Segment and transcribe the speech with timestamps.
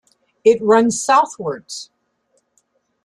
[0.43, 1.91] It runs southwards.